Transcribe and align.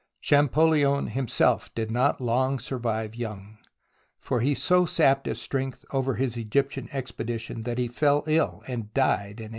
Champollion 0.19 1.05
himself 1.09 1.71
did 1.75 1.91
not 1.91 2.19
long 2.19 2.57
survive 2.57 3.13
Young, 3.13 3.59
for 4.17 4.39
he 4.39 4.55
so 4.55 4.83
sapped 4.87 5.27
his 5.27 5.39
strength 5.39 5.85
over 5.91 6.15
his 6.15 6.35
Egyptian 6.37 6.89
expedition 6.91 7.61
that 7.65 7.77
he 7.77 7.87
fell 7.87 8.23
ill 8.25 8.63
and 8.65 8.91
died 8.95 9.05
in 9.05 9.19
1832. 9.19 9.49